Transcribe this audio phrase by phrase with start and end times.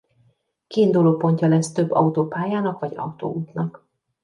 [0.67, 3.85] Kiindulópontja lesz több autópályának vagy autóútnak.